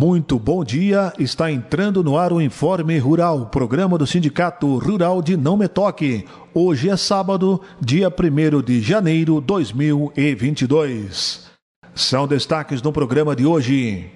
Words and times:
Muito 0.00 0.38
bom 0.38 0.64
dia, 0.64 1.12
está 1.18 1.52
entrando 1.52 2.02
no 2.02 2.16
ar 2.16 2.32
o 2.32 2.40
Informe 2.40 2.96
Rural, 2.96 3.50
programa 3.52 3.98
do 3.98 4.06
Sindicato 4.06 4.78
Rural 4.78 5.20
de 5.20 5.36
Não 5.36 5.58
Me 5.58 5.68
Toque. 5.68 6.24
Hoje 6.54 6.88
é 6.88 6.96
sábado, 6.96 7.60
dia 7.78 8.08
1 8.08 8.62
de 8.62 8.80
janeiro 8.80 9.42
de 9.42 9.46
2022. 9.48 11.50
São 11.94 12.26
destaques 12.26 12.80
no 12.80 12.94
programa 12.94 13.36
de 13.36 13.44
hoje. 13.44 14.06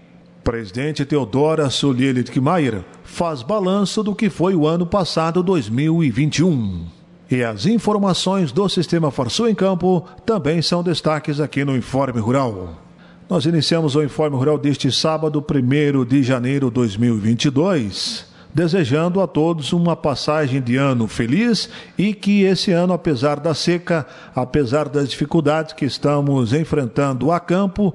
Presidente 0.43 1.05
Teodora 1.05 1.69
Sulielit-Kmaier 1.69 2.82
faz 3.03 3.42
balanço 3.42 4.03
do 4.03 4.14
que 4.14 4.30
foi 4.30 4.54
o 4.54 4.66
ano 4.66 4.87
passado 4.87 5.42
2021. 5.42 6.87
E 7.30 7.44
as 7.44 7.66
informações 7.66 8.53
do 8.53 8.66
Sistema 8.71 9.10
Farsul 9.10 9.51
em 9.51 9.54
Campo 9.54 10.03
também 10.24 10.62
são 10.62 10.82
destaques 10.82 11.40
aqui 11.40 11.62
no 11.62 11.76
Informe 11.76 12.21
Rural. 12.21 12.83
Nós 13.29 13.47
iniciamos 13.47 13.97
o 13.97 14.03
Informe 14.03 14.37
Rural 14.37 14.59
deste 14.59 14.93
sábado, 14.93 15.43
1 15.43 16.05
de 16.05 16.23
janeiro 16.23 16.69
de 16.69 16.75
2022, 16.75 18.27
desejando 18.53 19.19
a 19.19 19.27
todos 19.27 19.73
uma 19.73 19.97
passagem 19.97 20.61
de 20.61 20.77
ano 20.77 21.09
feliz 21.09 21.71
e 21.97 22.12
que 22.12 22.43
esse 22.43 22.71
ano, 22.71 22.93
apesar 22.93 23.41
da 23.41 23.55
seca, 23.55 24.07
apesar 24.34 24.91
das 24.91 25.09
dificuldades 25.09 25.73
que 25.73 25.87
estamos 25.87 26.53
enfrentando 26.53 27.33
a 27.33 27.41
campo, 27.41 27.95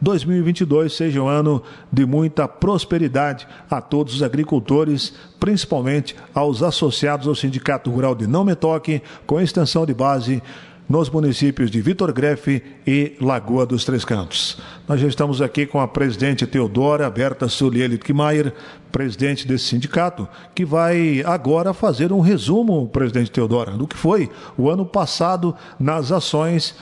2022 0.00 0.92
seja 0.92 1.22
um 1.22 1.28
ano 1.28 1.62
de 1.92 2.04
muita 2.04 2.48
prosperidade 2.48 3.46
a 3.70 3.80
todos 3.80 4.16
os 4.16 4.22
agricultores, 4.22 5.14
principalmente 5.38 6.16
aos 6.34 6.60
associados 6.62 7.28
ao 7.28 7.36
Sindicato 7.36 7.88
Rural 7.88 8.16
de 8.16 8.26
Não 8.26 8.44
Me 8.44 8.56
Toque, 8.56 9.00
com 9.26 9.40
extensão 9.40 9.86
de 9.86 9.94
base 9.94 10.42
nos 10.88 11.10
municípios 11.10 11.70
de 11.70 11.80
Vitor 11.80 12.12
Grefe 12.12 12.62
e 12.86 13.16
Lagoa 13.20 13.66
dos 13.66 13.84
Três 13.84 14.04
Cantos. 14.04 14.58
Nós 14.88 15.00
já 15.00 15.08
estamos 15.08 15.42
aqui 15.42 15.66
com 15.66 15.80
a 15.80 15.88
presidente 15.88 16.46
Teodora 16.46 17.10
Berta 17.10 17.48
Sulieli 17.48 17.98
Kmaier, 17.98 18.52
presidente 18.92 19.46
desse 19.46 19.64
sindicato, 19.64 20.28
que 20.54 20.64
vai 20.64 21.22
agora 21.26 21.74
fazer 21.74 22.12
um 22.12 22.20
resumo, 22.20 22.88
presidente 22.88 23.30
Teodora, 23.30 23.72
do 23.72 23.86
que 23.86 23.96
foi 23.96 24.30
o 24.56 24.70
ano 24.70 24.86
passado 24.86 25.54
nas 25.78 26.12
ações 26.12 26.76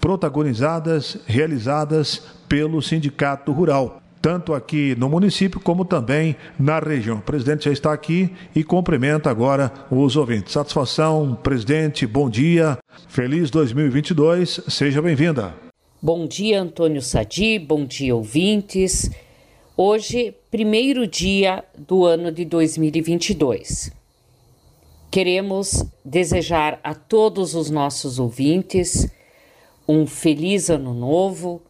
protagonizadas, 0.00 1.16
realizadas 1.26 2.22
pelo 2.48 2.82
Sindicato 2.82 3.52
Rural 3.52 4.03
tanto 4.24 4.54
aqui 4.54 4.94
no 4.96 5.06
município 5.06 5.60
como 5.60 5.84
também 5.84 6.34
na 6.58 6.78
região. 6.78 7.18
O 7.18 7.20
presidente 7.20 7.66
já 7.66 7.70
está 7.70 7.92
aqui 7.92 8.32
e 8.56 8.64
cumprimenta 8.64 9.28
agora 9.28 9.70
os 9.90 10.16
ouvintes. 10.16 10.54
Satisfação, 10.54 11.38
presidente, 11.42 12.06
bom 12.06 12.30
dia, 12.30 12.78
feliz 13.06 13.50
2022, 13.50 14.62
seja 14.66 15.02
bem-vinda. 15.02 15.54
Bom 16.00 16.26
dia, 16.26 16.62
Antônio 16.62 17.02
Sadi, 17.02 17.58
bom 17.58 17.84
dia, 17.84 18.16
ouvintes. 18.16 19.10
Hoje, 19.76 20.34
primeiro 20.50 21.06
dia 21.06 21.62
do 21.76 22.06
ano 22.06 22.32
de 22.32 22.46
2022. 22.46 23.92
Queremos 25.10 25.84
desejar 26.02 26.80
a 26.82 26.94
todos 26.94 27.54
os 27.54 27.68
nossos 27.68 28.18
ouvintes 28.18 29.06
um 29.86 30.06
feliz 30.06 30.70
ano 30.70 30.94
novo 30.94 31.60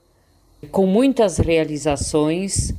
com 0.65 0.87
muitas 0.87 1.39
realizações, 1.39 2.73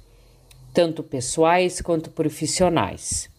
tanto 0.74 1.04
pessoais 1.04 1.82
quanto 1.82 2.10
profissionais. 2.10 3.30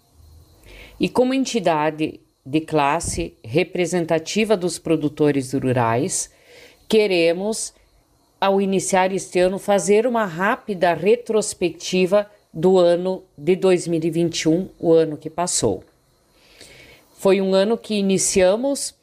E 0.99 1.09
como 1.09 1.35
entidade 1.35 2.21
de 2.45 2.61
classe 2.61 3.35
representativa 3.45 4.57
dos 4.57 4.79
produtores 4.79 5.53
rurais, 5.53 6.31
queremos, 6.89 7.75
ao 8.41 8.61
iniciar 8.61 9.13
este 9.13 9.41
ano, 9.41 9.59
fazer 9.59 10.07
uma 10.07 10.25
rápida 10.25 10.95
retrospectiva 10.95 12.31
do 12.53 12.79
ano 12.79 13.23
de 13.37 13.57
2021, 13.57 14.69
o 14.79 14.93
ano 14.93 15.17
que 15.17 15.29
passou. 15.29 15.85
Foi 17.19 17.41
um 17.41 17.53
ano 17.53 17.77
que 17.77 17.95
iniciamos 17.95 18.95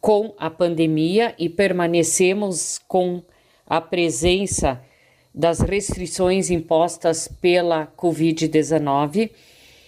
com 0.00 0.34
a 0.38 0.50
pandemia 0.50 1.34
e 1.38 1.48
permanecemos 1.48 2.80
com 2.88 3.22
a 3.70 3.80
presença 3.80 4.82
das 5.32 5.60
restrições 5.60 6.50
impostas 6.50 7.28
pela 7.40 7.86
Covid-19 7.86 9.30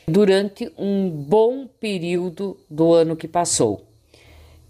durante 0.06 0.70
um 0.78 1.10
bom 1.10 1.66
período 1.66 2.56
do 2.70 2.92
ano 2.92 3.16
que 3.16 3.26
passou, 3.26 3.84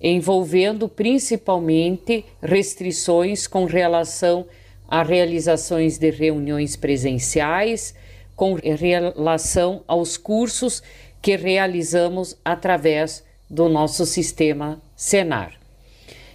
envolvendo 0.00 0.88
principalmente 0.88 2.24
restrições 2.42 3.46
com 3.46 3.66
relação 3.66 4.46
a 4.88 5.02
realizações 5.02 5.98
de 5.98 6.10
reuniões 6.10 6.74
presenciais, 6.74 7.94
com 8.34 8.54
relação 8.54 9.84
aos 9.86 10.16
cursos 10.16 10.82
que 11.20 11.36
realizamos 11.36 12.36
através 12.42 13.22
do 13.48 13.68
nosso 13.68 14.06
sistema 14.06 14.80
Senar. 14.96 15.52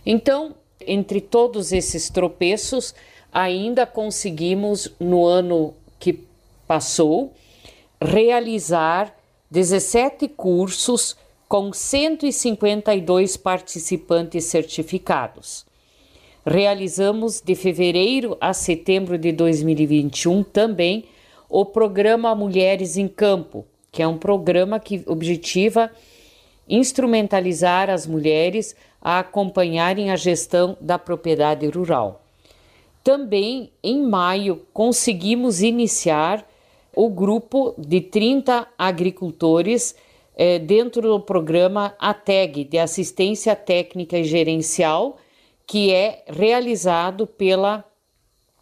Então, 0.05 0.55
entre 0.85 1.21
todos 1.21 1.71
esses 1.71 2.09
tropeços, 2.09 2.93
ainda 3.31 3.85
conseguimos, 3.85 4.91
no 4.99 5.25
ano 5.25 5.73
que 5.99 6.23
passou, 6.67 7.33
realizar 8.01 9.15
17 9.49 10.27
cursos 10.27 11.15
com 11.47 11.71
152 11.71 13.37
participantes 13.37 14.45
certificados. 14.45 15.65
Realizamos 16.45 17.41
de 17.41 17.55
fevereiro 17.55 18.37
a 18.39 18.53
setembro 18.53 19.17
de 19.17 19.31
2021 19.31 20.43
também 20.43 21.05
o 21.49 21.65
programa 21.65 22.35
Mulheres 22.35 22.97
em 22.97 23.07
Campo, 23.07 23.65
que 23.91 24.01
é 24.01 24.07
um 24.07 24.17
programa 24.17 24.79
que 24.79 25.03
objetiva 25.05 25.89
instrumentalizar 26.67 27.89
as 27.89 28.05
mulheres 28.05 28.75
a 29.01 29.19
acompanharem 29.19 30.11
a 30.11 30.15
gestão 30.15 30.77
da 30.81 30.97
propriedade 30.99 31.67
rural. 31.67 32.23
Também 33.03 33.71
em 33.81 34.01
maio 34.01 34.65
conseguimos 34.73 35.61
iniciar 35.61 36.45
o 36.95 37.09
grupo 37.09 37.73
de 37.77 38.01
30 38.01 38.67
agricultores 38.77 39.95
eh, 40.35 40.59
dentro 40.59 41.01
do 41.01 41.19
programa 41.19 41.95
ATEG, 41.99 42.63
de 42.63 42.77
Assistência 42.77 43.55
Técnica 43.55 44.17
e 44.17 44.23
Gerencial, 44.23 45.17
que 45.65 45.93
é 45.93 46.23
realizado 46.27 47.27
pela 47.27 47.83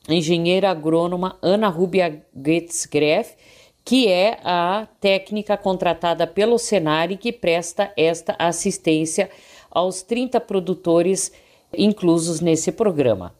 engenheira 0.07 0.69
agrônoma 0.69 1.37
Ana 1.41 1.67
Rubia 1.67 2.23
Goetz-Greff, 2.33 3.35
que 3.83 4.07
é 4.07 4.39
a 4.43 4.87
técnica 4.99 5.55
contratada 5.55 6.25
pelo 6.25 6.57
Senar 6.57 7.11
e 7.11 7.17
que 7.17 7.31
presta 7.31 7.91
esta 7.95 8.35
assistência 8.39 9.29
aos 9.75 10.01
30 10.01 10.39
produtores 10.39 11.31
inclusos 11.77 12.39
nesse 12.39 12.71
programa. 12.71 13.35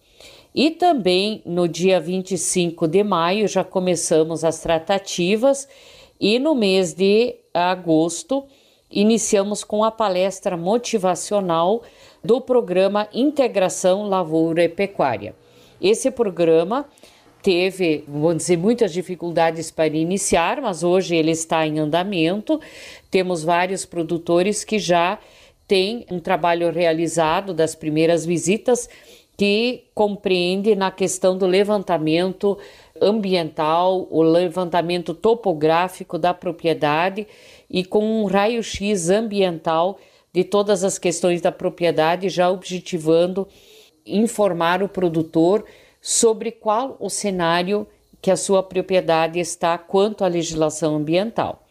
E 0.54 0.70
também 0.70 1.42
no 1.46 1.68
dia 1.68 2.00
25 2.00 2.88
de 2.88 3.04
maio 3.04 3.48
já 3.48 3.64
começamos 3.64 4.44
as 4.44 4.60
tratativas 4.60 5.68
e 6.20 6.38
no 6.38 6.54
mês 6.54 6.94
de 6.94 7.36
agosto 7.54 8.46
iniciamos 8.92 9.64
com 9.64 9.84
a 9.84 9.92
palestra 9.92 10.56
motivacional 10.56 11.82
do 12.24 12.40
programa 12.40 13.08
Integração 13.14 14.08
Lavoura 14.08 14.64
e 14.64 14.70
Pecuária. 14.70 15.36
Esse 15.82 16.10
programa 16.12 16.86
teve, 17.42 18.04
vamos 18.08 18.38
dizer, 18.38 18.58
muitas 18.58 18.92
dificuldades 18.92 19.70
para 19.70 19.88
iniciar, 19.88 20.62
mas 20.62 20.84
hoje 20.84 21.16
ele 21.16 21.32
está 21.32 21.68
em 21.68 21.80
andamento. 21.80 22.60
Temos 23.12 23.44
vários 23.44 23.86
produtores 23.86 24.64
que 24.64 24.80
já 24.80 25.20
tem 25.68 26.06
um 26.12 26.20
trabalho 26.20 26.72
realizado 26.72 27.54
das 27.54 27.76
primeiras 27.76 28.26
visitas 28.26 28.90
que 29.38 29.86
compreende 29.94 30.76
na 30.76 30.92
questão 30.92 31.38
do 31.38 31.46
levantamento 31.46 32.58
ambiental, 33.02 34.08
o 34.10 34.22
levantamento 34.22 35.14
topográfico 35.14 36.18
da 36.18 36.34
propriedade 36.34 37.28
e 37.70 37.84
com 37.84 38.22
um 38.22 38.26
raio-x 38.26 39.10
ambiental 39.10 40.00
de 40.34 40.44
todas 40.44 40.84
as 40.84 40.98
questões 40.98 41.42
da 41.42 41.52
propriedade, 41.52 42.30
já 42.30 42.50
objetivando 42.50 43.48
informar 44.06 44.84
o 44.84 44.90
produtor 44.90 45.66
sobre 46.02 46.52
qual 46.52 46.96
o 47.00 47.10
cenário 47.10 47.88
que 48.22 48.32
a 48.32 48.38
sua 48.38 48.64
propriedade 48.64 49.40
está 49.40 49.78
quanto 49.78 50.24
à 50.24 50.28
legislação 50.28 50.96
ambiental. 50.96 51.64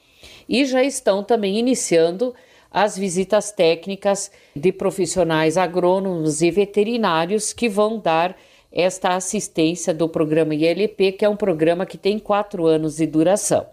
E 0.49 0.65
já 0.65 0.83
estão 0.83 1.23
também 1.23 1.59
iniciando 1.59 2.35
as 2.75 2.99
visitas 2.99 3.53
técnicas 3.53 4.33
de 4.57 4.73
profissionais 4.73 5.57
agrônomos 5.57 6.43
e 6.43 6.51
veterinários 6.51 7.53
que 7.53 7.69
vão 7.69 8.01
dar 8.01 8.37
esta 8.73 9.15
assistência 9.15 9.95
do 9.95 10.09
programa 10.09 10.57
ILP, 10.57 11.13
que 11.13 11.25
é 11.25 11.29
um 11.29 11.37
programa 11.37 11.87
que 11.87 11.97
tem 11.97 12.19
quatro 12.19 12.67
anos 12.67 12.97
de 12.97 13.07
duração. 13.07 13.65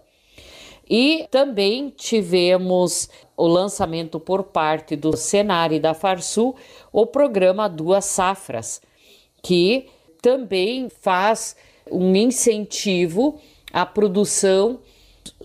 E 0.88 1.25
também 1.31 1.89
tivemos 1.89 3.09
o 3.36 3.48
lançamento 3.48 4.19
por 4.19 4.44
parte 4.44 4.95
do 4.95 5.18
Senar 5.18 5.71
e 5.71 5.80
da 5.80 5.95
Farsul 5.95 6.56
o 6.94 7.07
programa 7.07 7.68
Duas 7.68 8.06
Safras, 8.06 8.83
que 9.42 9.88
também 10.21 10.89
faz 10.89 11.56
um 11.89 12.15
incentivo 12.15 13.39
a 13.74 13.83
produção 13.83 14.80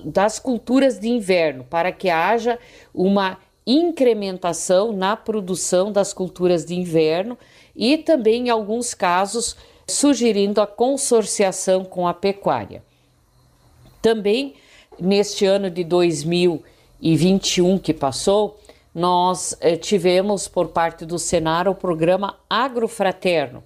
das 0.05 0.39
culturas 0.39 0.99
de 0.99 1.09
inverno, 1.09 1.65
para 1.65 1.91
que 1.91 2.11
haja 2.11 2.59
uma 2.93 3.39
incrementação 3.67 4.93
na 4.93 5.17
produção 5.17 5.91
das 5.91 6.13
culturas 6.13 6.65
de 6.65 6.75
inverno 6.75 7.37
e 7.75 7.99
também, 7.99 8.47
em 8.47 8.51
alguns 8.51 8.95
casos, 8.95 9.57
sugerindo 9.87 10.61
a 10.61 10.67
consorciação 10.67 11.85
com 11.85 12.07
a 12.07 12.15
pecuária. 12.15 12.83
Também 14.01 14.55
neste 14.99 15.45
ano 15.45 15.71
de 15.71 15.85
2021 15.85 17.79
que 17.79 17.93
passou, 17.93 18.59
nós 18.95 19.57
eh, 19.61 19.77
tivemos 19.77 20.49
por 20.49 20.69
parte 20.69 21.05
do 21.05 21.19
Senar 21.19 21.69
o 21.69 21.75
programa 21.75 22.37
Agrofraterno. 22.49 23.63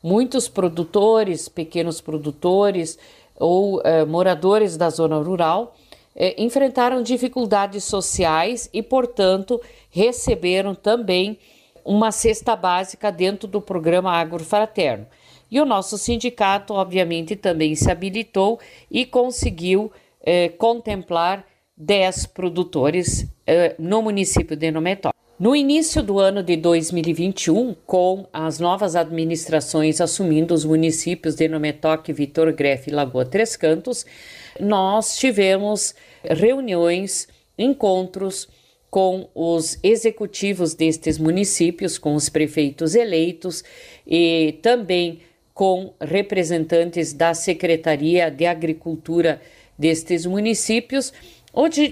Muitos 0.00 0.46
produtores, 0.46 1.48
pequenos 1.48 2.00
produtores 2.00 2.96
ou 3.34 3.82
eh, 3.82 4.04
moradores 4.04 4.76
da 4.76 4.88
zona 4.88 5.16
rural 5.16 5.74
eh, 6.20 6.34
enfrentaram 6.36 7.00
dificuldades 7.00 7.84
sociais 7.84 8.68
e, 8.72 8.82
portanto, 8.82 9.60
receberam 9.88 10.74
também 10.74 11.38
uma 11.84 12.10
cesta 12.10 12.56
básica 12.56 13.12
dentro 13.12 13.46
do 13.46 13.60
programa 13.60 14.10
Agrofraterno. 14.10 15.06
E 15.48 15.60
o 15.60 15.64
nosso 15.64 15.96
sindicato, 15.96 16.74
obviamente, 16.74 17.36
também 17.36 17.74
se 17.76 17.88
habilitou 17.88 18.58
e 18.90 19.06
conseguiu 19.06 19.92
eh, 20.20 20.48
contemplar 20.48 21.46
10 21.76 22.26
produtores 22.26 23.26
eh, 23.46 23.76
no 23.78 24.02
município 24.02 24.56
de 24.56 24.72
Nometó. 24.72 25.10
No 25.38 25.54
início 25.54 26.02
do 26.02 26.18
ano 26.18 26.42
de 26.42 26.56
2021, 26.56 27.72
com 27.86 28.26
as 28.32 28.58
novas 28.58 28.96
administrações 28.96 30.00
assumindo 30.00 30.52
os 30.52 30.64
municípios 30.64 31.36
de 31.36 31.46
Nometoque, 31.46 32.12
Vitor 32.12 32.52
Grefe 32.52 32.90
e 32.90 32.92
Lagoa 32.92 33.24
Três 33.24 33.54
Cantos, 33.54 34.04
nós 34.58 35.16
tivemos 35.16 35.94
reuniões, 36.22 37.28
encontros 37.58 38.48
com 38.90 39.28
os 39.34 39.78
executivos 39.82 40.74
destes 40.74 41.18
municípios, 41.18 41.98
com 41.98 42.14
os 42.14 42.28
prefeitos 42.28 42.94
eleitos 42.94 43.62
e 44.06 44.58
também 44.62 45.20
com 45.52 45.92
representantes 46.00 47.12
da 47.12 47.34
Secretaria 47.34 48.30
de 48.30 48.46
Agricultura 48.46 49.42
destes 49.78 50.24
municípios 50.24 51.12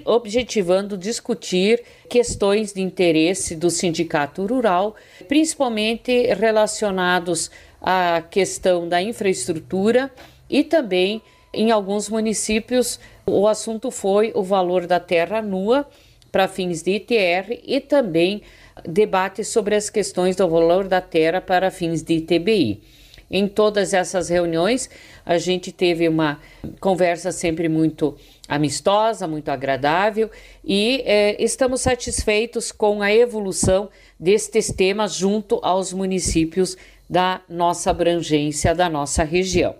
objetivando 0.04 0.96
discutir 0.96 1.82
questões 2.08 2.72
de 2.72 2.80
interesse 2.80 3.56
do 3.56 3.70
sindicato 3.70 4.44
rural, 4.46 4.94
principalmente 5.26 6.32
relacionados 6.34 7.50
à 7.80 8.22
questão 8.30 8.88
da 8.88 9.02
infraestrutura 9.02 10.10
e 10.48 10.62
também 10.62 11.20
em 11.52 11.70
alguns 11.70 12.08
municípios 12.08 13.00
o 13.28 13.48
assunto 13.48 13.90
foi 13.90 14.30
o 14.34 14.42
valor 14.42 14.86
da 14.86 15.00
terra 15.00 15.42
nua 15.42 15.86
para 16.30 16.46
fins 16.46 16.82
de 16.82 16.92
ITR 16.92 17.60
e 17.64 17.80
também 17.80 18.42
debate 18.84 19.42
sobre 19.42 19.74
as 19.74 19.90
questões 19.90 20.36
do 20.36 20.48
valor 20.48 20.86
da 20.86 21.00
terra 21.00 21.40
para 21.40 21.70
fins 21.70 22.02
de 22.02 22.14
ITBI. 22.14 22.80
Em 23.28 23.48
todas 23.48 23.92
essas 23.92 24.28
reuniões, 24.28 24.88
a 25.24 25.38
gente 25.38 25.72
teve 25.72 26.08
uma 26.08 26.40
conversa 26.78 27.32
sempre 27.32 27.68
muito 27.68 28.16
amistosa, 28.48 29.26
muito 29.26 29.48
agradável 29.48 30.30
e 30.64 31.02
é, 31.04 31.42
estamos 31.42 31.80
satisfeitos 31.80 32.70
com 32.70 33.02
a 33.02 33.12
evolução 33.12 33.88
destes 34.20 34.70
temas 34.70 35.14
junto 35.14 35.58
aos 35.64 35.92
municípios 35.92 36.76
da 37.10 37.40
nossa 37.48 37.90
abrangência, 37.90 38.72
da 38.72 38.88
nossa 38.88 39.24
região. 39.24 39.74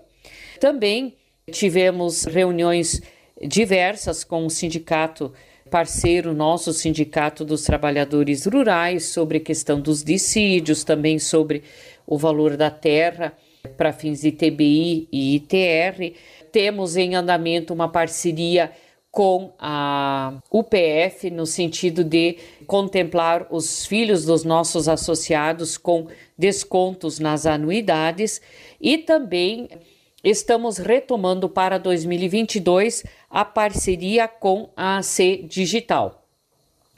Também 0.59 1.15
tivemos 1.49 2.25
reuniões 2.25 3.01
diversas 3.41 4.23
com 4.23 4.45
o 4.45 4.49
sindicato 4.49 5.33
parceiro 5.67 6.33
nosso, 6.33 6.73
Sindicato 6.73 7.43
dos 7.43 7.63
Trabalhadores 7.63 8.45
Rurais, 8.45 9.05
sobre 9.05 9.37
a 9.37 9.41
questão 9.41 9.79
dos 9.79 10.03
dissídios, 10.03 10.83
também 10.83 11.19
sobre 11.19 11.63
o 12.05 12.17
valor 12.17 12.55
da 12.55 12.71
terra 12.71 13.33
para 13.75 13.91
fins 13.91 14.21
de 14.21 14.31
TBI 14.31 15.07
e 15.11 15.35
ITR. 15.35 16.15
Temos 16.51 16.95
em 16.95 17.15
andamento 17.15 17.73
uma 17.73 17.89
parceria 17.89 18.71
com 19.11 19.51
a 19.57 20.37
UPF 20.51 21.31
no 21.31 21.45
sentido 21.45 22.03
de 22.03 22.37
contemplar 22.65 23.47
os 23.49 23.85
filhos 23.85 24.25
dos 24.25 24.43
nossos 24.43 24.87
associados 24.87 25.77
com 25.77 26.07
descontos 26.37 27.17
nas 27.19 27.45
anuidades 27.45 28.41
e 28.79 28.97
também 28.97 29.69
estamos 30.23 30.77
retomando 30.77 31.47
para 31.47 31.77
2022 31.77 33.03
a 33.29 33.45
parceria 33.45 34.27
com 34.27 34.69
a 34.75 34.97
AC 34.97 35.43
Digital. 35.47 36.23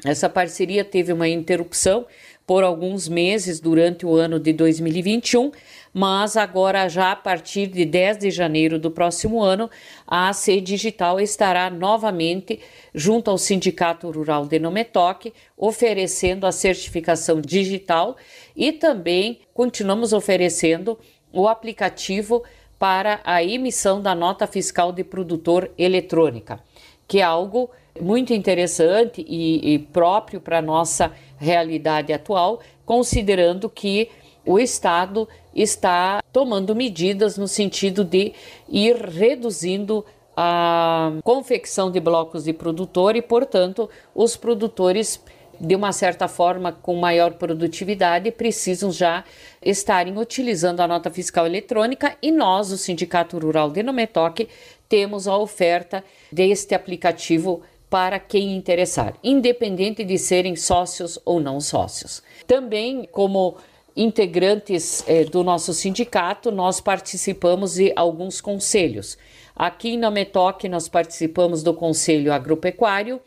Essa 0.05 0.29
parceria 0.29 0.85
teve 0.85 1.11
uma 1.11 1.27
interrupção 1.27 2.05
por 2.47 2.63
alguns 2.63 3.07
meses 3.09 3.59
durante 3.59 4.05
o 4.05 4.15
ano 4.15 4.39
de 4.39 4.53
2021, 4.53 5.51
mas 5.93 6.37
agora 6.37 6.87
já 6.87 7.11
a 7.11 7.15
partir 7.15 7.67
de 7.67 7.83
10 7.85 8.19
de 8.19 8.31
janeiro 8.31 8.79
do 8.79 8.89
próximo 8.89 9.43
ano, 9.43 9.69
a 10.07 10.29
AC 10.29 10.61
Digital 10.61 11.19
estará 11.19 11.69
novamente 11.69 12.59
junto 12.95 13.29
ao 13.29 13.37
Sindicato 13.37 14.09
Rural 14.09 14.47
de 14.47 14.57
Nometoque, 14.57 15.33
oferecendo 15.57 16.47
a 16.47 16.51
certificação 16.51 17.41
digital 17.41 18.15
e 18.55 18.71
também 18.71 19.41
continuamos 19.53 20.13
oferecendo 20.13 20.97
o 21.31 21.47
aplicativo 21.47 22.43
para 22.79 23.19
a 23.25 23.43
emissão 23.43 24.01
da 24.01 24.15
nota 24.15 24.47
fiscal 24.47 24.93
de 24.93 25.03
produtor 25.03 25.69
eletrônica, 25.77 26.59
que 27.05 27.19
é 27.19 27.23
algo 27.23 27.69
muito 27.99 28.33
interessante 28.33 29.23
e, 29.27 29.73
e 29.73 29.79
próprio 29.79 30.39
para 30.39 30.59
a 30.59 30.61
nossa 30.61 31.11
realidade 31.37 32.13
atual, 32.13 32.61
considerando 32.85 33.69
que 33.69 34.09
o 34.45 34.57
Estado 34.57 35.27
está 35.53 36.23
tomando 36.31 36.73
medidas 36.73 37.37
no 37.37 37.47
sentido 37.47 38.05
de 38.05 38.33
ir 38.69 38.95
reduzindo 38.95 40.05
a 40.35 41.11
confecção 41.21 41.91
de 41.91 41.99
blocos 41.99 42.45
de 42.45 42.53
produtor 42.53 43.17
e, 43.17 43.21
portanto, 43.21 43.89
os 44.15 44.37
produtores 44.37 45.21
de 45.59 45.75
uma 45.75 45.91
certa 45.91 46.27
forma 46.27 46.71
com 46.71 46.95
maior 46.95 47.33
produtividade 47.33 48.31
precisam 48.31 48.91
já 48.91 49.23
estarem 49.61 50.17
utilizando 50.17 50.79
a 50.79 50.87
nota 50.87 51.09
fiscal 51.09 51.45
eletrônica 51.45 52.15
e 52.21 52.31
nós, 52.31 52.71
o 52.71 52.77
Sindicato 52.77 53.37
Rural 53.37 53.69
de 53.69 53.83
Nometoque, 53.83 54.47
temos 54.87 55.27
a 55.27 55.37
oferta 55.37 56.03
deste 56.31 56.73
aplicativo 56.73 57.61
para 57.89 58.19
quem 58.19 58.55
interessar, 58.55 59.15
independente 59.23 60.03
de 60.03 60.17
serem 60.17 60.55
sócios 60.55 61.19
ou 61.25 61.39
não 61.39 61.59
sócios. 61.59 62.21
Também, 62.45 63.07
como 63.11 63.57
integrantes 63.95 65.03
eh, 65.07 65.25
do 65.25 65.43
nosso 65.43 65.73
sindicato, 65.73 66.51
nós 66.51 66.79
participamos 66.79 67.73
de 67.73 67.91
alguns 67.95 68.39
conselhos. 68.39 69.17
Aqui 69.55 69.97
na 69.97 70.09
Metoc, 70.11 70.63
nós 70.65 70.87
participamos 70.87 71.63
do 71.63 71.73
Conselho 71.73 72.31
Agropecuário, 72.31 73.19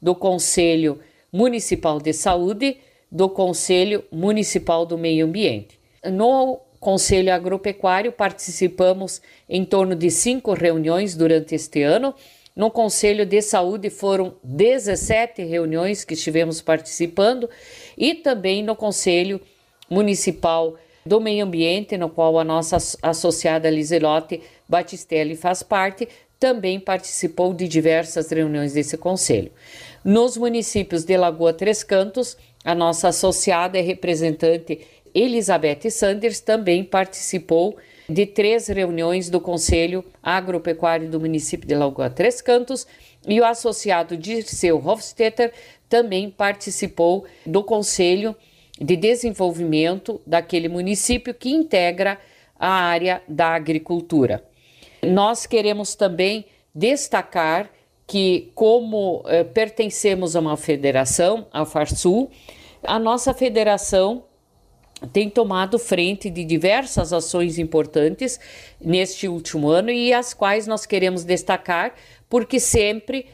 do 0.00 0.14
Conselho 0.14 0.98
Municipal 1.32 2.00
de 2.00 2.12
Saúde, 2.12 2.78
do 3.10 3.28
Conselho 3.28 4.04
Municipal 4.10 4.86
do 4.86 4.96
Meio 4.96 5.26
Ambiente. 5.26 5.78
No 6.04 6.60
Conselho 6.78 7.32
Agropecuário, 7.32 8.12
participamos 8.12 9.20
em 9.48 9.64
torno 9.64 9.94
de 9.94 10.10
cinco 10.10 10.54
reuniões 10.54 11.16
durante 11.16 11.54
este 11.54 11.82
ano 11.82 12.14
no 12.54 12.70
Conselho 12.70 13.24
de 13.24 13.40
Saúde 13.40 13.88
foram 13.90 14.34
17 14.42 15.42
reuniões 15.44 16.04
que 16.04 16.14
estivemos 16.14 16.60
participando 16.60 17.48
e 17.96 18.14
também 18.14 18.62
no 18.62 18.74
Conselho 18.74 19.40
Municipal 19.88 20.76
do 21.06 21.20
Meio 21.20 21.44
Ambiente, 21.44 21.96
no 21.96 22.10
qual 22.10 22.38
a 22.38 22.44
nossa 22.44 22.76
associada 23.02 23.70
Liselote 23.70 24.42
Batistelli 24.68 25.36
faz 25.36 25.62
parte, 25.62 26.08
também 26.38 26.80
participou 26.80 27.54
de 27.54 27.66
diversas 27.66 28.30
reuniões 28.30 28.74
desse 28.74 28.98
conselho. 28.98 29.52
Nos 30.04 30.38
municípios 30.38 31.04
de 31.04 31.14
Lagoa 31.14 31.52
Três 31.52 31.82
Cantos, 31.82 32.34
a 32.64 32.74
nossa 32.74 33.08
associada 33.08 33.78
e 33.78 33.82
representante 33.82 34.80
Elizabeth 35.14 35.90
Sanders 35.90 36.40
também 36.40 36.82
participou 36.82 37.76
de 38.08 38.24
três 38.24 38.68
reuniões 38.68 39.28
do 39.28 39.40
Conselho 39.40 40.02
Agropecuário 40.22 41.10
do 41.10 41.20
município 41.20 41.68
de 41.68 41.74
Lagoa 41.74 42.08
Três 42.08 42.40
Cantos 42.40 42.86
e 43.28 43.38
o 43.42 43.44
associado 43.44 44.16
Dirceu 44.16 44.78
Hofstetter 44.82 45.52
também 45.86 46.30
participou 46.30 47.26
do 47.44 47.62
Conselho 47.62 48.34
de 48.80 48.96
Desenvolvimento 48.96 50.18
daquele 50.26 50.68
município 50.68 51.34
que 51.34 51.50
integra 51.50 52.18
a 52.58 52.70
área 52.70 53.22
da 53.28 53.48
agricultura. 53.48 54.42
Nós 55.02 55.44
queremos 55.44 55.94
também 55.94 56.46
destacar 56.74 57.70
que, 58.10 58.50
como 58.56 59.22
eh, 59.26 59.44
pertencemos 59.44 60.34
a 60.34 60.40
uma 60.40 60.56
federação, 60.56 61.46
a 61.52 61.64
Farsul, 61.64 62.28
a 62.82 62.98
nossa 62.98 63.32
federação 63.32 64.24
tem 65.12 65.30
tomado 65.30 65.78
frente 65.78 66.28
de 66.28 66.44
diversas 66.44 67.12
ações 67.12 67.56
importantes 67.56 68.40
neste 68.80 69.28
último 69.28 69.68
ano 69.68 69.90
e 69.90 70.12
as 70.12 70.34
quais 70.34 70.66
nós 70.66 70.84
queremos 70.86 71.22
destacar, 71.22 71.94
porque 72.28 72.58
sempre, 72.58 73.26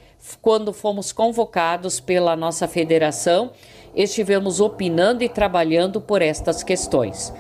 quando 0.42 0.75
fomos 0.75 1.11
convocados 1.11 1.99
pela 1.99 2.37
nossa 2.37 2.68
federação, 2.68 3.52
estivemos 3.95 4.61
opinando 4.61 5.25
e 5.25 5.28
trabalhando 5.30 6.02
por 6.02 6.21
estas 6.21 6.62
questões. 6.62 7.33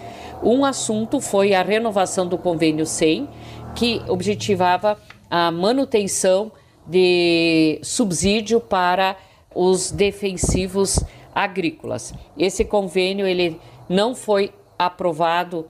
Um 0.42 0.64
assunto 0.64 1.20
foi 1.20 1.52
a 1.52 1.62
renovação 1.62 2.26
do 2.26 2.38
convênio 2.38 2.86
100, 2.86 3.28
que 3.74 4.00
objetivava 4.08 4.98
a 5.30 5.50
manutenção 5.50 6.50
de 6.86 7.80
subsídio 7.82 8.60
para 8.60 9.16
os 9.54 9.90
defensivos 9.90 11.00
agrícolas. 11.34 12.14
Esse 12.38 12.64
convênio 12.64 13.26
ele 13.26 13.60
não 13.88 14.14
foi 14.14 14.52
aprovado 14.78 15.68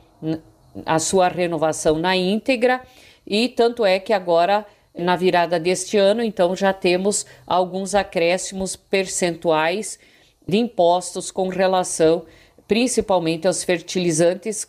a 0.84 0.98
sua 0.98 1.28
renovação 1.28 1.98
na 1.98 2.16
íntegra 2.16 2.82
e 3.26 3.48
tanto 3.48 3.84
é 3.84 3.98
que 3.98 4.12
agora 4.12 4.66
na 4.96 5.14
virada 5.14 5.60
deste 5.60 5.98
ano, 5.98 6.22
então 6.22 6.56
já 6.56 6.72
temos 6.72 7.26
alguns 7.46 7.94
acréscimos 7.94 8.76
percentuais 8.76 9.98
de 10.46 10.56
impostos 10.56 11.30
com 11.30 11.48
relação 11.48 12.24
principalmente 12.66 13.46
aos 13.46 13.62
fertilizantes, 13.62 14.66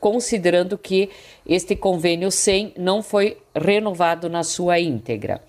considerando 0.00 0.78
que 0.78 1.10
este 1.46 1.74
convênio 1.74 2.30
100 2.30 2.74
não 2.78 3.02
foi 3.02 3.38
renovado 3.54 4.28
na 4.28 4.42
sua 4.42 4.78
íntegra. 4.78 5.42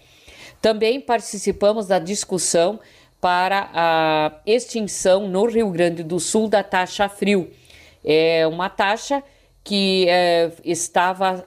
Também 0.62 1.00
participamos 1.00 1.88
da 1.88 2.00
discussão 2.00 2.80
para 3.22 3.70
a 3.74 4.32
extinção 4.46 5.28
no 5.28 5.46
Rio 5.46 5.70
Grande 5.70 6.04
do 6.04 6.20
Sul 6.20 6.48
da 6.48 6.64
taxa 6.64 7.08
frio. 7.10 7.52
É 8.04 8.48
uma 8.48 8.70
taxa 8.70 9.24
que 9.64 10.08
é, 10.10 10.52
estava 10.64 11.46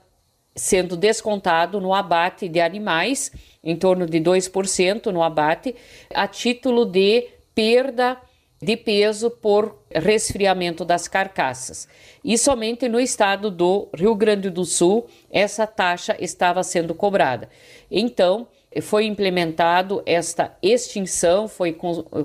sendo 0.54 0.96
descontado 0.96 1.80
no 1.80 1.94
abate 1.94 2.48
de 2.48 2.60
animais, 2.60 3.32
em 3.64 3.74
torno 3.74 4.06
de 4.06 4.20
2% 4.20 5.06
no 5.06 5.22
abate, 5.22 5.74
a 6.14 6.28
título 6.28 6.84
de 6.84 7.28
perda 7.54 8.18
de 8.60 8.76
peso 8.76 9.28
por 9.28 9.82
resfriamento 9.90 10.84
das 10.84 11.08
carcaças. 11.08 11.88
E 12.24 12.38
somente 12.38 12.88
no 12.88 13.00
estado 13.00 13.50
do 13.50 13.88
Rio 13.92 14.14
Grande 14.14 14.48
do 14.50 14.64
Sul 14.64 15.06
essa 15.30 15.66
taxa 15.66 16.16
estava 16.20 16.62
sendo 16.62 16.94
cobrada. 16.94 17.48
Então, 17.90 18.46
foi 18.80 19.04
implementado 19.04 20.02
esta 20.06 20.56
extinção, 20.62 21.46
foi 21.46 21.76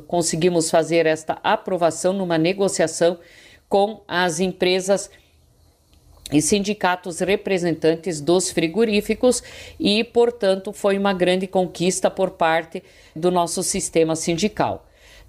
conseguimos 0.08 0.70
fazer 0.70 1.06
esta 1.06 1.38
aprovação 1.44 2.14
numa 2.14 2.38
negociação 2.38 3.18
com 3.68 4.02
as 4.08 4.40
empresas 4.40 5.10
e 6.32 6.42
sindicatos 6.42 7.20
representantes 7.20 8.20
dos 8.20 8.52
frigoríficos 8.52 9.42
e, 9.80 10.04
portanto, 10.04 10.74
foi 10.74 10.98
uma 10.98 11.14
grande 11.14 11.48
conquista 11.48 12.10
por 12.10 12.32
parte 12.32 12.84
do 13.16 13.32
nosso 13.32 13.64
sistema 13.64 14.16
sindical. 14.16 14.87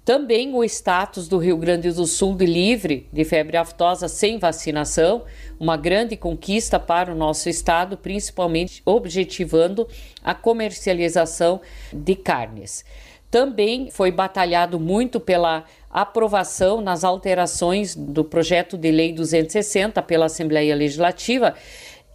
Também 0.09 0.55
o 0.55 0.63
status 0.63 1.27
do 1.27 1.37
Rio 1.37 1.55
Grande 1.55 1.91
do 1.91 2.07
Sul 2.07 2.35
de 2.35 2.47
livre 2.47 3.07
de 3.13 3.23
febre 3.23 3.57
aftosa 3.57 4.07
sem 4.07 4.39
vacinação, 4.39 5.21
uma 5.59 5.77
grande 5.77 6.17
conquista 6.17 6.79
para 6.79 7.11
o 7.11 7.15
nosso 7.15 7.47
estado, 7.47 7.95
principalmente 7.95 8.81
objetivando 8.83 9.87
a 10.23 10.33
comercialização 10.33 11.61
de 11.93 12.15
carnes. 12.15 12.83
Também 13.29 13.91
foi 13.91 14.11
batalhado 14.11 14.79
muito 14.79 15.19
pela 15.19 15.63
aprovação 15.91 16.81
nas 16.81 17.03
alterações 17.03 17.95
do 17.95 18.23
projeto 18.23 18.79
de 18.79 18.89
lei 18.89 19.13
260 19.13 20.01
pela 20.01 20.25
Assembleia 20.25 20.75
Legislativa, 20.75 21.53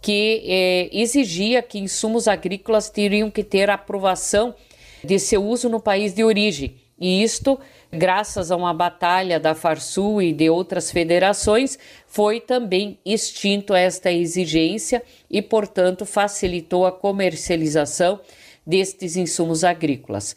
que 0.01 0.43
eh, 0.45 0.89
exigia 0.91 1.61
que 1.61 1.79
insumos 1.79 2.27
agrícolas 2.27 2.89
teriam 2.89 3.31
que 3.31 3.41
ter 3.41 3.69
aprovação 3.69 4.53
de 5.01 5.17
seu 5.17 5.41
uso 5.45 5.69
no 5.69 5.79
país 5.79 6.13
de 6.13 6.25
origem. 6.25 6.83
E 6.99 7.23
isto 7.23 7.59
graças 7.95 8.51
a 8.51 8.55
uma 8.55 8.73
batalha 8.73 9.39
da 9.39 9.55
Farsul 9.55 10.21
e 10.21 10.33
de 10.33 10.49
outras 10.49 10.91
federações, 10.91 11.79
foi 12.05 12.39
também 12.39 12.99
extinto 13.05 13.73
esta 13.73 14.11
exigência 14.11 15.01
e, 15.29 15.41
portanto, 15.41 16.05
facilitou 16.05 16.85
a 16.85 16.91
comercialização 16.91 18.19
destes 18.65 19.15
insumos 19.15 19.63
agrícolas. 19.63 20.35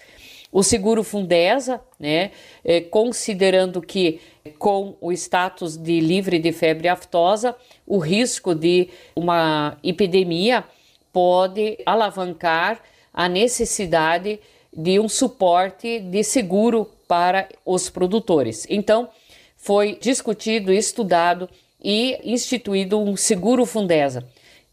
O 0.50 0.62
seguro 0.62 1.04
Fundesa, 1.04 1.80
né, 2.00 2.30
é, 2.64 2.80
considerando 2.80 3.82
que 3.82 4.20
com 4.58 4.96
o 4.98 5.12
status 5.12 5.76
de 5.76 6.00
livre 6.00 6.38
de 6.38 6.52
febre 6.52 6.88
aftosa, 6.88 7.54
o 7.86 7.98
risco 7.98 8.54
de 8.54 8.88
uma 9.14 9.76
epidemia 9.82 10.64
pode 11.12 11.78
alavancar 11.84 12.80
a 13.12 13.28
necessidade 13.28 14.40
de 14.76 15.00
um 15.00 15.08
suporte 15.08 16.00
de 16.00 16.22
seguro 16.22 16.90
para 17.06 17.48
os 17.64 17.88
produtores. 17.88 18.66
Então, 18.68 19.08
foi 19.56 19.98
discutido, 20.00 20.72
estudado 20.72 21.48
e 21.82 22.18
instituído 22.24 22.98
um 22.98 23.16
seguro 23.16 23.64
Fundesa, 23.66 24.24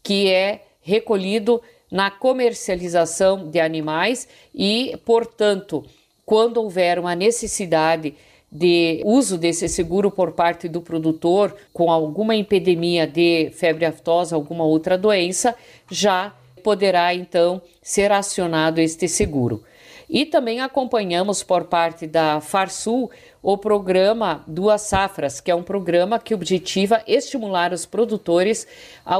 que 0.02 0.28
é 0.30 0.62
recolhido 0.80 1.60
na 1.90 2.10
comercialização 2.10 3.48
de 3.48 3.60
animais 3.60 4.28
e, 4.54 4.96
portanto, 5.04 5.84
quando 6.24 6.58
houver 6.58 6.98
uma 6.98 7.14
necessidade 7.14 8.14
de 8.50 9.02
uso 9.04 9.36
desse 9.36 9.68
seguro 9.68 10.10
por 10.10 10.32
parte 10.32 10.68
do 10.68 10.80
produtor 10.80 11.56
com 11.72 11.90
alguma 11.90 12.36
epidemia 12.36 13.06
de 13.06 13.50
febre 13.50 13.84
aftosa, 13.84 14.36
alguma 14.36 14.64
outra 14.64 14.96
doença, 14.96 15.54
já 15.90 16.34
poderá 16.62 17.14
então 17.14 17.60
ser 17.82 18.10
acionado 18.10 18.80
este 18.80 19.08
seguro. 19.08 19.62
E 20.08 20.24
também 20.24 20.60
acompanhamos 20.60 21.42
por 21.42 21.64
parte 21.64 22.06
da 22.06 22.40
Farsul 22.40 23.10
o 23.42 23.58
programa 23.58 24.44
Duas 24.46 24.82
Safras, 24.82 25.40
que 25.40 25.50
é 25.50 25.54
um 25.54 25.62
programa 25.62 26.18
que 26.18 26.34
objetiva 26.34 27.02
estimular 27.06 27.72
os 27.72 27.84
produtores 27.84 28.66
a 29.04 29.18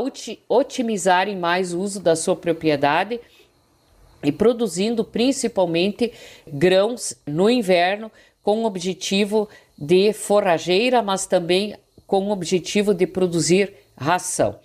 otimizarem 0.49 1.37
mais 1.37 1.73
o 1.73 1.81
uso 1.81 2.01
da 2.01 2.15
sua 2.15 2.37
propriedade 2.37 3.21
e 4.23 4.31
produzindo 4.31 5.05
principalmente 5.05 6.13
grãos 6.47 7.17
no 7.27 7.51
inverno 7.51 8.11
com 8.43 8.63
o 8.63 8.67
objetivo 8.67 9.49
de 9.77 10.13
forrageira, 10.13 11.03
mas 11.03 11.27
também 11.27 11.77
com 12.07 12.29
o 12.29 12.31
objetivo 12.31 12.95
de 12.95 13.07
produzir 13.07 13.75
ração. 13.97 14.59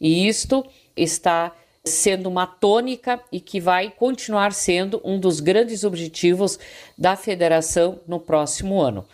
E 0.00 0.26
isto 0.26 0.64
está 0.96 1.52
sendo 1.88 2.28
uma 2.28 2.46
tônica 2.46 3.20
e 3.32 3.40
que 3.40 3.60
vai 3.60 3.90
continuar 3.90 4.52
sendo 4.52 5.00
um 5.04 5.18
dos 5.18 5.40
grandes 5.40 5.84
objetivos 5.84 6.58
da 6.96 7.16
federação 7.16 8.00
no 8.06 8.20
próximo 8.20 8.80
ano. 8.80 9.04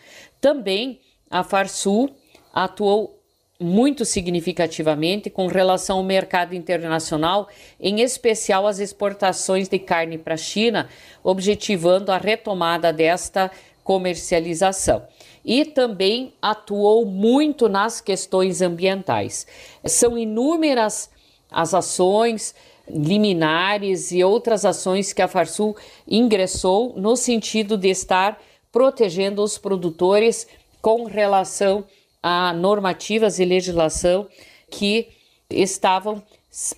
Também 0.40 1.00
a 1.30 1.42
Farsul 1.42 2.10
atuou 2.52 3.18
muito 3.60 4.04
significativamente 4.04 5.30
com 5.30 5.46
relação 5.46 5.98
ao 5.98 6.04
mercado 6.04 6.54
internacional, 6.54 7.48
em 7.80 8.00
especial 8.00 8.66
as 8.66 8.78
exportações 8.78 9.68
de 9.68 9.78
carne 9.78 10.18
para 10.18 10.34
a 10.34 10.38
China, 10.38 10.88
objetivando 11.22 12.10
a 12.10 12.18
retomada 12.18 12.92
desta 12.92 13.50
comercialização. 13.82 15.06
E 15.44 15.64
também 15.64 16.34
atuou 16.40 17.04
muito 17.04 17.68
nas 17.68 18.00
questões 18.00 18.60
ambientais. 18.60 19.46
São 19.84 20.18
inúmeras 20.18 21.10
as 21.54 21.72
ações 21.72 22.54
liminares 22.88 24.12
e 24.12 24.22
outras 24.22 24.64
ações 24.64 25.12
que 25.12 25.22
a 25.22 25.28
Farsul 25.28 25.76
ingressou 26.06 26.92
no 26.96 27.16
sentido 27.16 27.78
de 27.78 27.88
estar 27.88 28.38
protegendo 28.70 29.42
os 29.42 29.56
produtores 29.56 30.46
com 30.82 31.04
relação 31.04 31.84
a 32.22 32.52
normativas 32.52 33.38
e 33.38 33.44
legislação 33.44 34.26
que 34.70 35.08
estavam 35.48 36.22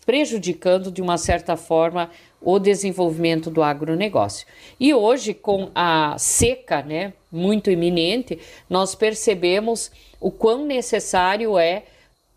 prejudicando 0.04 0.90
de 0.90 1.02
uma 1.02 1.18
certa 1.18 1.56
forma 1.56 2.10
o 2.40 2.58
desenvolvimento 2.58 3.50
do 3.50 3.62
agronegócio. 3.62 4.46
E 4.78 4.94
hoje, 4.94 5.34
com 5.34 5.70
a 5.74 6.16
seca 6.18 6.82
né, 6.82 7.12
muito 7.32 7.70
iminente, 7.70 8.38
nós 8.68 8.94
percebemos 8.94 9.90
o 10.20 10.30
quão 10.30 10.64
necessário 10.64 11.58
é 11.58 11.84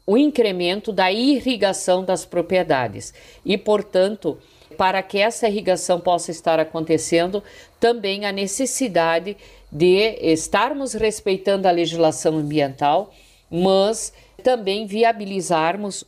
o 0.09 0.17
incremento 0.17 0.91
da 0.91 1.11
irrigação 1.11 2.03
das 2.03 2.25
propriedades. 2.25 3.13
E, 3.45 3.55
portanto, 3.59 4.39
para 4.75 5.03
que 5.03 5.19
essa 5.19 5.47
irrigação 5.47 5.99
possa 5.99 6.31
estar 6.31 6.59
acontecendo, 6.59 7.43
também 7.79 8.25
a 8.25 8.31
necessidade 8.31 9.37
de 9.71 10.17
estarmos 10.19 10.93
respeitando 10.95 11.67
a 11.67 11.71
legislação 11.71 12.37
ambiental, 12.37 13.13
mas 13.51 14.11
também 14.43 14.87
viabilizarmos 14.87 16.03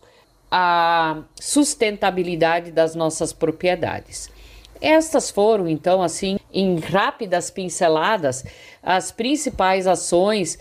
a 0.49 1.21
sustentabilidade 1.39 2.71
das 2.71 2.95
nossas 2.95 3.31
propriedades. 3.31 4.31
Estas 4.81 5.29
foram, 5.29 5.67
então, 5.67 6.01
assim, 6.01 6.39
em 6.51 6.79
rápidas 6.79 7.51
pinceladas, 7.51 8.43
as 8.81 9.11
principais 9.11 9.85
ações 9.85 10.57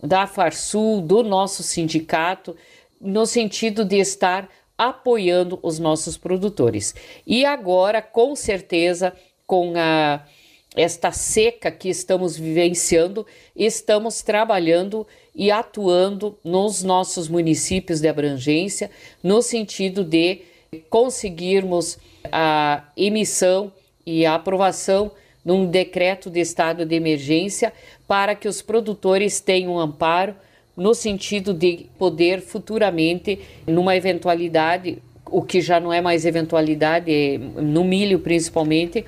da 0.00 0.26
Farsul, 0.26 1.00
do 1.00 1.24
nosso 1.24 1.64
sindicato, 1.64 2.56
no 3.06 3.24
sentido 3.24 3.84
de 3.84 3.96
estar 3.98 4.48
apoiando 4.76 5.58
os 5.62 5.78
nossos 5.78 6.16
produtores. 6.16 6.94
E 7.26 7.44
agora, 7.44 8.02
com 8.02 8.36
certeza, 8.36 9.14
com 9.46 9.72
a 9.76 10.26
esta 10.74 11.10
seca 11.10 11.70
que 11.70 11.88
estamos 11.88 12.36
vivenciando, 12.36 13.26
estamos 13.54 14.20
trabalhando 14.20 15.06
e 15.34 15.50
atuando 15.50 16.38
nos 16.44 16.82
nossos 16.82 17.28
municípios 17.28 18.00
de 18.00 18.08
abrangência, 18.08 18.90
no 19.22 19.40
sentido 19.40 20.04
de 20.04 20.42
conseguirmos 20.90 21.98
a 22.30 22.92
emissão 22.96 23.72
e 24.04 24.26
a 24.26 24.34
aprovação 24.34 25.12
de 25.42 25.52
um 25.52 25.64
decreto 25.64 26.28
de 26.28 26.40
estado 26.40 26.84
de 26.84 26.94
emergência 26.94 27.72
para 28.06 28.34
que 28.34 28.48
os 28.48 28.60
produtores 28.60 29.40
tenham 29.40 29.78
amparo 29.78 30.34
no 30.76 30.94
sentido 30.94 31.54
de 31.54 31.86
poder 31.98 32.40
futuramente, 32.40 33.40
numa 33.66 33.96
eventualidade, 33.96 35.02
o 35.30 35.42
que 35.42 35.60
já 35.60 35.80
não 35.80 35.92
é 35.92 36.00
mais 36.00 36.24
eventualidade, 36.24 37.10
é 37.10 37.38
no 37.38 37.82
milho 37.84 38.20
principalmente, 38.20 39.04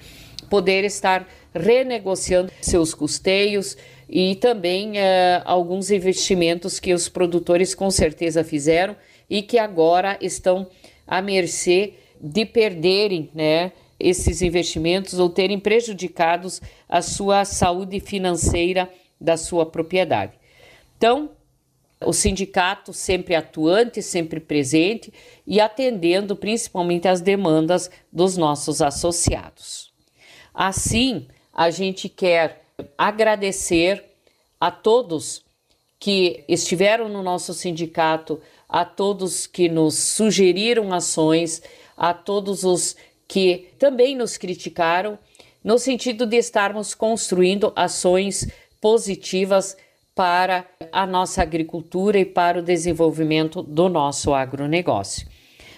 poder 0.48 0.84
estar 0.84 1.28
renegociando 1.54 2.50
seus 2.60 2.94
custeios 2.94 3.76
e 4.08 4.34
também 4.36 4.92
uh, 4.92 5.42
alguns 5.44 5.90
investimentos 5.90 6.80
que 6.80 6.94
os 6.94 7.08
produtores 7.08 7.74
com 7.74 7.90
certeza 7.90 8.42
fizeram 8.42 8.96
e 9.28 9.42
que 9.42 9.58
agora 9.58 10.16
estão 10.20 10.66
à 11.06 11.20
mercê 11.20 11.94
de 12.20 12.46
perderem 12.46 13.30
né, 13.34 13.72
esses 14.00 14.40
investimentos 14.40 15.18
ou 15.18 15.28
terem 15.28 15.58
prejudicados 15.58 16.60
a 16.88 17.02
sua 17.02 17.44
saúde 17.44 18.00
financeira 18.00 18.88
da 19.20 19.36
sua 19.36 19.66
propriedade. 19.66 20.32
Então, 20.96 21.30
o 22.04 22.12
sindicato 22.12 22.92
sempre 22.92 23.34
atuante, 23.34 24.02
sempre 24.02 24.38
presente 24.40 25.12
e 25.46 25.60
atendendo 25.60 26.36
principalmente 26.36 27.08
às 27.08 27.20
demandas 27.20 27.90
dos 28.12 28.36
nossos 28.36 28.80
associados. 28.80 29.92
Assim, 30.54 31.26
a 31.52 31.70
gente 31.70 32.08
quer 32.08 32.64
agradecer 32.96 34.04
a 34.60 34.70
todos 34.70 35.44
que 35.98 36.44
estiveram 36.48 37.08
no 37.08 37.22
nosso 37.22 37.52
sindicato, 37.52 38.40
a 38.68 38.84
todos 38.84 39.46
que 39.46 39.68
nos 39.68 39.94
sugeriram 39.96 40.92
ações, 40.92 41.60
a 41.96 42.14
todos 42.14 42.62
os 42.62 42.96
que 43.26 43.70
também 43.78 44.16
nos 44.16 44.36
criticaram, 44.36 45.18
no 45.62 45.78
sentido 45.78 46.24
de 46.24 46.36
estarmos 46.36 46.94
construindo 46.94 47.72
ações 47.74 48.48
positivas 48.80 49.76
para 50.18 50.66
a 50.90 51.06
nossa 51.06 51.42
agricultura 51.42 52.18
e 52.18 52.24
para 52.24 52.58
o 52.58 52.62
desenvolvimento 52.62 53.62
do 53.62 53.88
nosso 53.88 54.34
agronegócio. 54.34 55.28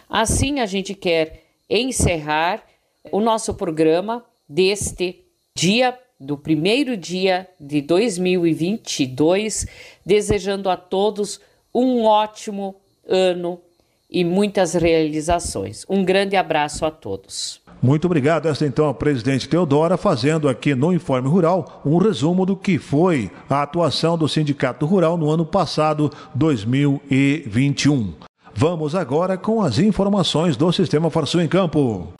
Assim, 0.08 0.60
a 0.60 0.64
gente 0.64 0.94
quer 0.94 1.44
encerrar 1.68 2.64
o 3.12 3.20
nosso 3.20 3.52
programa 3.52 4.24
deste 4.48 5.26
dia 5.54 5.94
do 6.18 6.38
primeiro 6.38 6.96
dia 6.96 7.50
de 7.60 7.82
2022, 7.82 9.66
desejando 10.06 10.70
a 10.70 10.76
todos 10.78 11.38
um 11.74 12.04
ótimo 12.04 12.76
ano 13.06 13.60
e 14.10 14.24
muitas 14.24 14.74
realizações. 14.74 15.84
Um 15.88 16.04
grande 16.04 16.36
abraço 16.36 16.84
a 16.84 16.90
todos. 16.90 17.60
Muito 17.82 18.04
obrigado. 18.04 18.46
Esta 18.46 18.66
então 18.66 18.88
a 18.88 18.94
presidente 18.94 19.48
Teodora 19.48 19.96
fazendo 19.96 20.48
aqui 20.48 20.74
no 20.74 20.92
Informe 20.92 21.28
Rural 21.28 21.80
um 21.84 21.96
resumo 21.96 22.44
do 22.44 22.56
que 22.56 22.78
foi 22.78 23.30
a 23.48 23.62
atuação 23.62 24.18
do 24.18 24.28
Sindicato 24.28 24.84
Rural 24.84 25.16
no 25.16 25.30
ano 25.30 25.46
passado, 25.46 26.10
2021. 26.34 28.12
Vamos 28.54 28.94
agora 28.94 29.38
com 29.38 29.62
as 29.62 29.78
informações 29.78 30.56
do 30.56 30.70
Sistema 30.72 31.08
Farsul 31.08 31.40
em 31.40 31.48
Campo. 31.48 32.12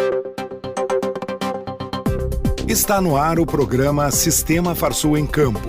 Está 2.66 3.00
no 3.00 3.16
ar 3.16 3.40
o 3.40 3.44
programa 3.44 4.11
Sistema 4.12 4.75
Farsul 4.75 5.18
em 5.18 5.26
Campo. 5.26 5.68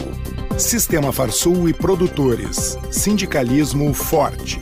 Sistema 0.57 1.11
Farsul 1.11 1.67
e 1.67 1.73
produtores. 1.73 2.77
Sindicalismo 2.91 3.91
forte. 3.93 4.61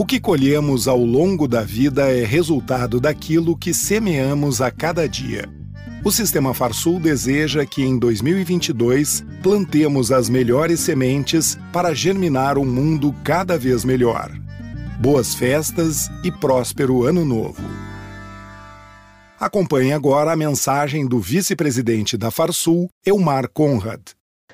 O 0.00 0.06
que 0.06 0.18
colhemos 0.18 0.88
ao 0.88 1.04
longo 1.04 1.46
da 1.46 1.60
vida 1.60 2.10
é 2.10 2.24
resultado 2.24 2.98
daquilo 2.98 3.54
que 3.54 3.74
semeamos 3.74 4.62
a 4.62 4.70
cada 4.70 5.06
dia. 5.06 5.46
O 6.02 6.10
Sistema 6.10 6.54
Farsul 6.54 6.98
deseja 6.98 7.66
que 7.66 7.82
em 7.82 7.98
2022 7.98 9.22
plantemos 9.42 10.10
as 10.10 10.30
melhores 10.30 10.80
sementes 10.80 11.58
para 11.70 11.92
germinar 11.92 12.56
um 12.56 12.64
mundo 12.64 13.14
cada 13.22 13.58
vez 13.58 13.84
melhor. 13.84 14.32
Boas 14.98 15.34
festas 15.34 16.08
e 16.24 16.32
próspero 16.32 17.04
Ano 17.04 17.22
Novo. 17.22 17.62
Acompanhe 19.38 19.92
agora 19.92 20.32
a 20.32 20.36
mensagem 20.36 21.06
do 21.06 21.20
vice-presidente 21.20 22.16
da 22.16 22.30
Farsul, 22.30 22.88
Elmar 23.04 23.50
Conrad. 23.52 24.00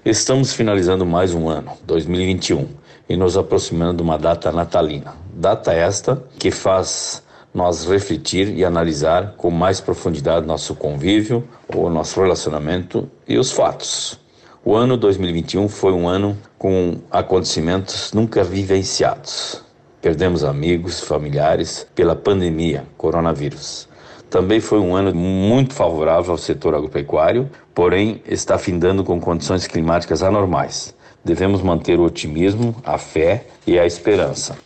Estamos 0.04 0.52
finalizando 0.52 1.06
mais 1.06 1.32
um 1.32 1.48
ano, 1.48 1.70
2021, 1.86 2.66
e 3.08 3.16
nos 3.16 3.36
aproximando 3.36 3.98
de 3.98 4.02
uma 4.02 4.18
data 4.18 4.50
natalina. 4.50 5.14
Data 5.32 5.72
esta 5.72 6.22
que 6.38 6.50
faz 6.50 7.22
nós 7.54 7.86
refletir 7.86 8.56
e 8.56 8.64
analisar 8.64 9.34
com 9.36 9.50
mais 9.50 9.80
profundidade 9.80 10.46
nosso 10.46 10.74
convívio, 10.74 11.42
o 11.74 11.88
nosso 11.88 12.20
relacionamento 12.20 13.08
e 13.26 13.38
os 13.38 13.50
fatos. 13.50 14.20
O 14.64 14.74
ano 14.74 14.96
2021 14.96 15.68
foi 15.68 15.92
um 15.92 16.08
ano 16.08 16.36
com 16.58 16.98
acontecimentos 17.10 18.12
nunca 18.12 18.42
vivenciados. 18.42 19.62
Perdemos 20.02 20.44
amigos, 20.44 21.00
familiares 21.00 21.86
pela 21.94 22.14
pandemia, 22.14 22.84
coronavírus. 22.96 23.88
Também 24.28 24.60
foi 24.60 24.78
um 24.80 24.94
ano 24.94 25.14
muito 25.14 25.72
favorável 25.72 26.32
ao 26.32 26.38
setor 26.38 26.74
agropecuário, 26.74 27.48
porém 27.74 28.20
está 28.26 28.58
findando 28.58 29.02
com 29.04 29.20
condições 29.20 29.66
climáticas 29.66 30.22
anormais. 30.22 30.94
Devemos 31.26 31.60
manter 31.60 31.98
o 31.98 32.04
otimismo, 32.04 32.72
a 32.84 32.98
fé 32.98 33.46
e 33.66 33.76
a 33.76 33.84
esperança. 33.84 34.56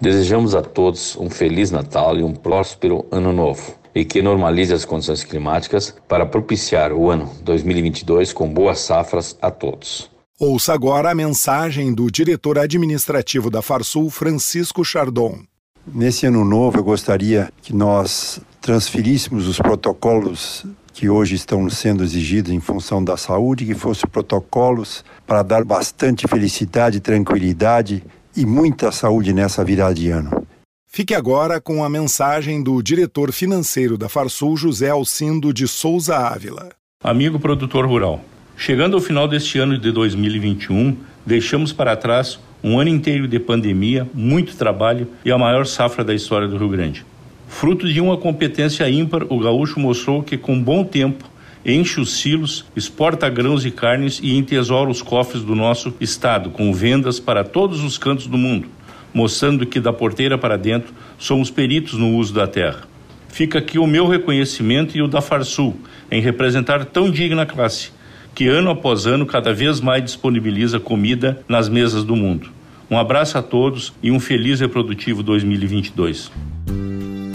Desejamos 0.00 0.54
a 0.54 0.62
todos 0.62 1.14
um 1.14 1.28
feliz 1.28 1.70
Natal 1.70 2.16
e 2.16 2.22
um 2.22 2.32
próspero 2.32 3.04
Ano 3.10 3.34
Novo 3.34 3.74
e 3.94 4.02
que 4.02 4.22
normalize 4.22 4.72
as 4.72 4.86
condições 4.86 5.22
climáticas 5.22 5.94
para 6.08 6.24
propiciar 6.24 6.90
o 6.90 7.10
ano 7.10 7.30
2022 7.42 8.32
com 8.32 8.48
boas 8.48 8.78
safras 8.78 9.36
a 9.42 9.50
todos. 9.50 10.10
Ouça 10.40 10.72
agora 10.72 11.10
a 11.10 11.14
mensagem 11.14 11.92
do 11.92 12.10
diretor 12.10 12.58
administrativo 12.58 13.50
da 13.50 13.60
Farsul, 13.60 14.08
Francisco 14.08 14.82
Chardon. 14.82 15.40
Nesse 15.86 16.24
ano 16.24 16.46
novo, 16.46 16.78
eu 16.78 16.84
gostaria 16.84 17.52
que 17.60 17.74
nós 17.74 18.40
transferíssemos 18.62 19.46
os 19.46 19.58
protocolos 19.58 20.64
que 20.96 21.10
hoje 21.10 21.34
estão 21.34 21.68
sendo 21.68 22.02
exigidos 22.02 22.50
em 22.50 22.58
função 22.58 23.04
da 23.04 23.18
saúde, 23.18 23.66
que 23.66 23.74
fossem 23.74 24.08
protocolos 24.08 25.04
para 25.26 25.42
dar 25.42 25.62
bastante 25.62 26.26
felicidade, 26.26 27.00
tranquilidade 27.00 28.02
e 28.34 28.46
muita 28.46 28.90
saúde 28.90 29.34
nessa 29.34 29.62
virada 29.62 29.92
de 29.92 30.08
ano. 30.08 30.46
Fique 30.88 31.14
agora 31.14 31.60
com 31.60 31.84
a 31.84 31.90
mensagem 31.90 32.62
do 32.62 32.80
diretor 32.80 33.30
financeiro 33.30 33.98
da 33.98 34.08
Farsul, 34.08 34.56
José 34.56 34.88
Alcindo 34.88 35.52
de 35.52 35.68
Souza 35.68 36.16
Ávila. 36.16 36.70
Amigo 37.04 37.38
produtor 37.38 37.84
rural, 37.86 38.24
chegando 38.56 38.96
ao 38.96 39.02
final 39.02 39.28
deste 39.28 39.58
ano 39.58 39.78
de 39.78 39.92
2021, 39.92 40.96
deixamos 41.26 41.74
para 41.74 41.94
trás 41.94 42.40
um 42.64 42.80
ano 42.80 42.88
inteiro 42.88 43.28
de 43.28 43.38
pandemia, 43.38 44.08
muito 44.14 44.56
trabalho 44.56 45.06
e 45.22 45.30
a 45.30 45.36
maior 45.36 45.66
safra 45.66 46.02
da 46.02 46.14
história 46.14 46.48
do 46.48 46.56
Rio 46.56 46.70
Grande. 46.70 47.04
Fruto 47.48 47.88
de 47.88 48.00
uma 48.00 48.16
competência 48.16 48.88
ímpar, 48.88 49.24
o 49.28 49.38
gaúcho 49.38 49.80
mostrou 49.80 50.22
que, 50.22 50.36
com 50.36 50.60
bom 50.60 50.84
tempo, 50.84 51.24
enche 51.64 52.00
os 52.00 52.18
silos, 52.20 52.64
exporta 52.76 53.28
grãos 53.28 53.64
e 53.64 53.70
carnes 53.70 54.20
e 54.22 54.36
entesoura 54.36 54.90
os 54.90 55.02
cofres 55.02 55.42
do 55.42 55.54
nosso 55.54 55.94
estado, 56.00 56.50
com 56.50 56.72
vendas 56.72 57.18
para 57.18 57.42
todos 57.42 57.82
os 57.82 57.96
cantos 57.98 58.26
do 58.26 58.36
mundo, 58.36 58.68
mostrando 59.12 59.66
que 59.66 59.80
da 59.80 59.92
porteira 59.92 60.36
para 60.36 60.56
dentro 60.56 60.92
somos 61.18 61.50
peritos 61.50 61.94
no 61.94 62.16
uso 62.16 62.34
da 62.34 62.46
terra. 62.46 62.82
Fica 63.28 63.58
aqui 63.58 63.78
o 63.78 63.86
meu 63.86 64.06
reconhecimento 64.06 64.96
e 64.96 65.02
o 65.02 65.08
da 65.08 65.20
Farsul 65.20 65.76
em 66.10 66.20
representar 66.20 66.84
tão 66.84 67.10
digna 67.10 67.44
classe, 67.44 67.90
que 68.34 68.46
ano 68.46 68.70
após 68.70 69.06
ano 69.06 69.26
cada 69.26 69.52
vez 69.52 69.80
mais 69.80 70.04
disponibiliza 70.04 70.78
comida 70.78 71.42
nas 71.48 71.68
mesas 71.68 72.04
do 72.04 72.14
mundo. 72.14 72.48
Um 72.90 72.98
abraço 72.98 73.36
a 73.36 73.42
todos 73.42 73.92
e 74.02 74.10
um 74.10 74.20
feliz 74.20 74.60
e 74.60 74.68
produtivo 74.68 75.22
2022. 75.22 76.30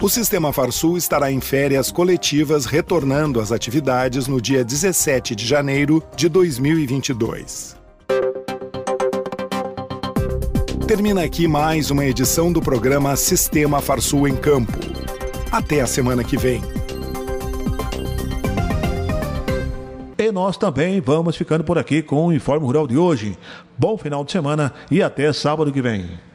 O 0.00 0.08
Sistema 0.08 0.52
Farsul 0.52 0.96
estará 0.96 1.32
em 1.32 1.40
férias 1.40 1.90
coletivas, 1.90 2.66
retornando 2.66 3.40
às 3.40 3.50
atividades 3.50 4.28
no 4.28 4.40
dia 4.40 4.64
17 4.64 5.34
de 5.34 5.44
janeiro 5.44 6.00
de 6.14 6.28
2022. 6.28 7.76
Termina 10.86 11.24
aqui 11.24 11.48
mais 11.48 11.90
uma 11.90 12.06
edição 12.06 12.52
do 12.52 12.62
programa 12.62 13.16
Sistema 13.16 13.80
Farsul 13.80 14.28
em 14.28 14.36
Campo. 14.36 14.78
Até 15.50 15.80
a 15.80 15.86
semana 15.86 16.22
que 16.22 16.36
vem. 16.36 16.62
E 20.16 20.30
nós 20.30 20.56
também 20.56 21.00
vamos 21.00 21.36
ficando 21.36 21.64
por 21.64 21.76
aqui 21.76 22.04
com 22.04 22.28
o 22.28 22.32
Informe 22.32 22.64
Rural 22.64 22.86
de 22.86 22.96
hoje. 22.96 23.36
Bom 23.76 23.98
final 23.98 24.24
de 24.24 24.30
semana 24.30 24.72
e 24.92 25.02
até 25.02 25.32
sábado 25.32 25.72
que 25.72 25.82
vem. 25.82 26.27